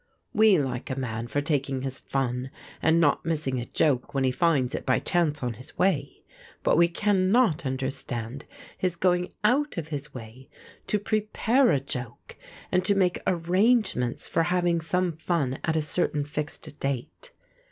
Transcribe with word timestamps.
We 0.33 0.57
like 0.57 0.89
a 0.89 0.97
man 0.99 1.27
for 1.27 1.41
taking 1.41 1.83
his 1.83 1.99
fun 1.99 2.49
and 2.81 2.99
not 2.99 3.23
missing 3.23 3.59
a 3.59 3.67
joke 3.67 4.15
when 4.15 4.23
he 4.23 4.31
finds 4.31 4.73
it 4.73 4.83
by 4.83 4.97
chance 4.97 5.43
on 5.43 5.53
his 5.53 5.77
way, 5.77 6.23
but 6.63 6.75
we 6.75 6.87
cannot 6.87 7.67
understand 7.67 8.45
his 8.79 8.95
going 8.95 9.31
out 9.43 9.77
of 9.77 9.89
his 9.89 10.11
way 10.11 10.49
to 10.87 10.97
prepare 10.97 11.69
a 11.69 11.79
joke 11.79 12.35
and 12.71 12.83
to 12.83 12.95
make 12.95 13.21
arrangements 13.27 14.27
for 14.27 14.41
having 14.41 14.81
some 14.81 15.11
fun 15.11 15.59
at 15.63 15.75
a 15.75 15.83
certain 15.83 16.25
fixed 16.25 16.79
date. 16.79 17.31